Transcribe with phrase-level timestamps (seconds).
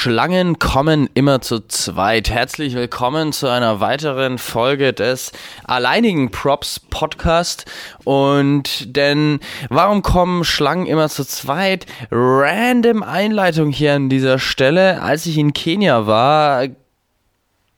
[0.00, 2.30] Schlangen kommen immer zu zweit.
[2.30, 5.32] Herzlich willkommen zu einer weiteren Folge des
[5.64, 7.64] alleinigen Props Podcast.
[8.04, 9.40] Und denn
[9.70, 11.86] warum kommen Schlangen immer zu zweit?
[12.12, 15.02] Random Einleitung hier an dieser Stelle.
[15.02, 16.68] Als ich in Kenia war,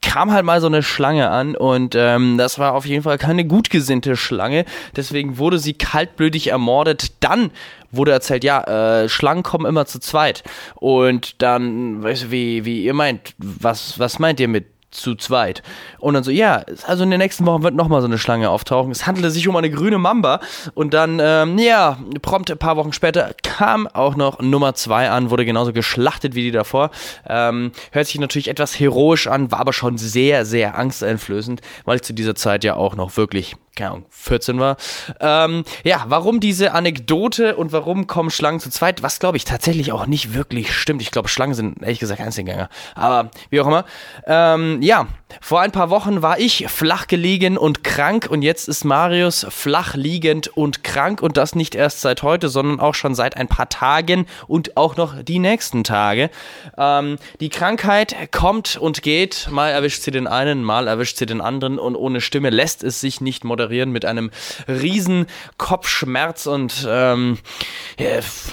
[0.02, 3.44] kam halt mal so eine Schlange an und ähm, das war auf jeden Fall keine
[3.44, 4.64] gut gesinnte Schlange.
[4.96, 7.09] Deswegen wurde sie kaltblütig ermordet.
[7.20, 7.50] Dann
[7.90, 10.42] wurde erzählt, ja, äh, Schlangen kommen immer zu zweit.
[10.74, 15.62] Und dann, weißt du, wie, wie ihr meint, was, was meint ihr mit zu zweit.
[15.98, 18.90] Und dann so, ja, also in den nächsten Wochen wird nochmal so eine Schlange auftauchen.
[18.90, 20.40] Es handelte sich um eine grüne Mamba.
[20.74, 25.28] Und dann, ähm, ja, prompt ein paar Wochen später kam auch noch Nummer zwei an,
[25.28, 26.90] wurde genauso geschlachtet wie die davor.
[27.28, 32.02] Ähm, hört sich natürlich etwas heroisch an, war aber schon sehr, sehr angsteinflößend, weil ich
[32.02, 34.76] zu dieser Zeit ja auch noch wirklich keine Ahnung, 14 war.
[35.20, 39.02] Ähm, ja, warum diese Anekdote und warum kommen Schlangen zu zweit?
[39.02, 41.00] Was glaube ich tatsächlich auch nicht wirklich stimmt.
[41.02, 42.68] Ich glaube, Schlangen sind ehrlich gesagt Einzelgänger.
[42.94, 43.84] Aber wie auch immer.
[44.26, 45.06] Ähm, ja,
[45.40, 49.94] vor ein paar Wochen war ich flach gelegen und krank und jetzt ist Marius flach
[49.94, 53.68] liegend und krank und das nicht erst seit heute, sondern auch schon seit ein paar
[53.68, 56.30] Tagen und auch noch die nächsten Tage.
[56.78, 59.48] Ähm, die Krankheit kommt und geht.
[59.50, 63.00] Mal erwischt sie den einen, mal erwischt sie den anderen und ohne Stimme lässt es
[63.00, 64.30] sich nicht moderieren mit einem
[64.66, 65.26] riesen
[65.58, 67.36] Kopfschmerz und ähm,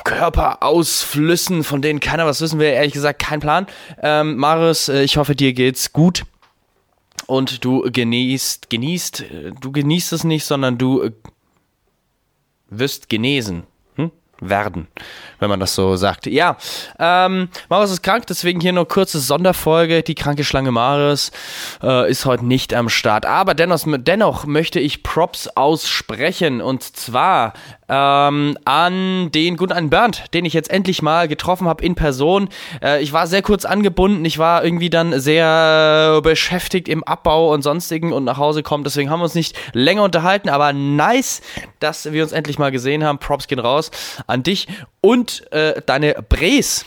[0.03, 2.67] Körperausflüssen, von denen keiner was wissen will.
[2.67, 3.67] Ehrlich gesagt, kein Plan.
[4.01, 6.23] Ähm, Marius, äh, ich hoffe, dir geht's gut
[7.27, 11.11] und du genießt, genießt, äh, du genießt es nicht, sondern du äh,
[12.69, 13.63] wirst genesen
[14.39, 14.87] werden,
[15.39, 16.27] wenn man das so sagt.
[16.27, 16.57] Ja,
[16.99, 20.03] ähm, Marius ist krank, deswegen hier nur kurze Sonderfolge.
[20.03, 21.31] Die kranke Schlange Marius
[21.81, 23.25] äh, ist heute nicht am Start.
[23.25, 26.61] Aber dennoch, dennoch möchte ich Props aussprechen.
[26.61, 27.53] Und zwar
[27.89, 32.49] ähm, an den guten einen Bernd, den ich jetzt endlich mal getroffen habe in Person.
[32.81, 37.61] Äh, ich war sehr kurz angebunden, ich war irgendwie dann sehr beschäftigt im Abbau und
[37.61, 38.83] sonstigen und nach Hause kommen.
[38.83, 41.41] Deswegen haben wir uns nicht länger unterhalten, aber nice,
[41.79, 43.19] dass wir uns endlich mal gesehen haben.
[43.19, 43.91] Props gehen raus
[44.27, 44.67] an dich
[45.01, 46.85] und äh, deine Bres.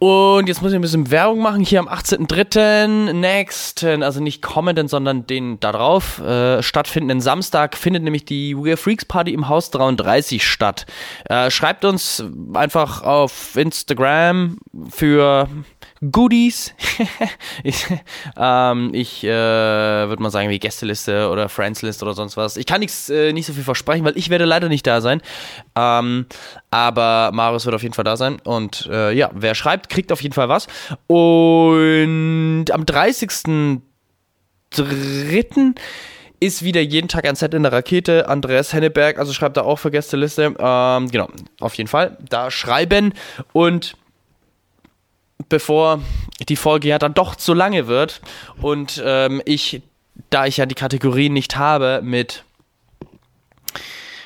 [0.00, 1.60] Und jetzt muss ich ein bisschen Werbung machen.
[1.60, 3.12] Hier am 18.03.
[3.12, 8.76] nächsten, also nicht kommenden, sondern den darauf äh, stattfindenden Samstag findet nämlich die We Are
[8.76, 10.86] Freaks Party im Haus 33 statt.
[11.28, 12.22] Äh, schreibt uns
[12.54, 14.58] einfach auf Instagram
[14.88, 15.48] für
[16.12, 16.74] Goodies.
[17.64, 17.86] ich
[18.36, 22.56] ähm, ich äh, würde mal sagen, wie Gästeliste oder Friendslist oder sonst was.
[22.56, 25.20] Ich kann nichts, äh, nicht so viel versprechen, weil ich werde leider nicht da sein.
[25.76, 26.26] Ähm,
[26.70, 28.38] aber Marius wird auf jeden Fall da sein.
[28.44, 30.66] Und äh, ja, wer schreibt, kriegt auf jeden Fall was.
[31.06, 35.74] Und am 30.03
[36.40, 38.28] ist wieder jeden Tag ein Set in der Rakete.
[38.28, 40.54] Andreas Henneberg, also schreibt da auch für Gästeliste.
[40.58, 41.28] Ähm, genau,
[41.60, 42.16] auf jeden Fall.
[42.28, 43.12] Da schreiben
[43.52, 43.96] und
[45.48, 46.00] bevor
[46.48, 48.20] die Folge ja dann doch zu lange wird
[48.60, 49.82] und ähm, ich,
[50.30, 52.44] da ich ja die Kategorien nicht habe mit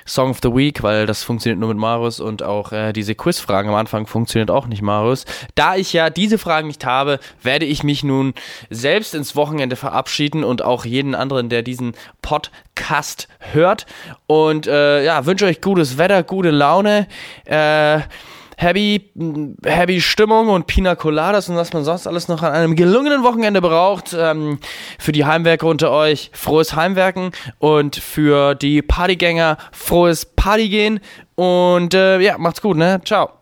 [0.07, 3.71] Song of the Week, weil das funktioniert nur mit Marius und auch äh, diese Quizfragen
[3.71, 5.25] am Anfang funktioniert auch nicht Marius.
[5.55, 8.35] Da ich ja diese Fragen nicht habe, werde ich mich nun
[8.71, 13.87] selbst ins Wochenende verabschieden und auch jeden anderen, der diesen Podcast hört.
[14.27, 17.07] Und äh, ja, wünsche euch gutes Wetter, gute Laune.
[17.45, 18.01] Äh,
[18.57, 19.11] happy,
[19.65, 23.61] happy Stimmung und Pina Coladas und was man sonst alles noch an einem gelungenen Wochenende
[23.61, 24.15] braucht.
[24.19, 24.59] Ähm,
[24.99, 31.01] für die Heimwerker unter euch frohes Heimwerken und für die Partygänger frohes Partygehen.
[31.35, 33.01] Und äh, ja, macht's gut, ne?
[33.05, 33.42] Ciao.